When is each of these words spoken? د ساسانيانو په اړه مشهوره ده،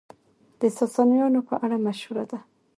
د 0.59 0.61
ساسانيانو 0.77 1.39
په 1.49 1.55
اړه 1.63 1.77
مشهوره 1.85 2.23
ده، 2.31 2.39